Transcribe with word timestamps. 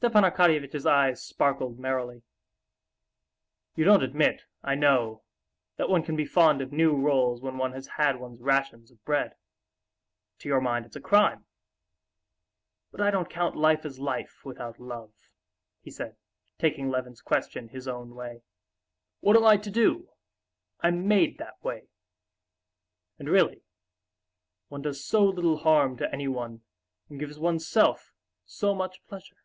Stepan 0.00 0.24
Arkadyevitch's 0.24 0.86
eyes 0.86 1.22
sparkled 1.22 1.78
merrily. 1.78 2.22
"You 3.76 3.84
don't 3.84 4.02
admit, 4.02 4.44
I 4.62 4.74
know, 4.74 5.24
that 5.76 5.90
one 5.90 6.02
can 6.02 6.16
be 6.16 6.24
fond 6.24 6.62
of 6.62 6.72
new 6.72 6.96
rolls 6.98 7.42
when 7.42 7.58
one 7.58 7.72
has 7.72 7.86
had 7.98 8.16
one's 8.18 8.40
rations 8.40 8.90
of 8.90 9.04
bread—to 9.04 10.48
your 10.48 10.62
mind 10.62 10.86
it's 10.86 10.96
a 10.96 11.02
crime; 11.02 11.44
but 12.90 13.02
I 13.02 13.10
don't 13.10 13.28
count 13.28 13.56
life 13.56 13.84
as 13.84 13.98
life 13.98 14.42
without 14.42 14.80
love," 14.80 15.12
he 15.82 15.90
said, 15.90 16.16
taking 16.56 16.88
Levin's 16.88 17.20
question 17.20 17.68
his 17.68 17.86
own 17.86 18.14
way. 18.14 18.40
"What 19.20 19.36
am 19.36 19.44
I 19.44 19.58
to 19.58 19.70
do? 19.70 20.08
I'm 20.80 21.06
made 21.06 21.36
that 21.36 21.62
way. 21.62 21.88
And 23.18 23.28
really, 23.28 23.64
one 24.68 24.80
does 24.80 25.04
so 25.04 25.22
little 25.22 25.58
harm 25.58 25.98
to 25.98 26.10
anyone, 26.10 26.62
and 27.10 27.20
gives 27.20 27.38
oneself 27.38 28.14
so 28.46 28.74
much 28.74 29.04
pleasure...." 29.06 29.36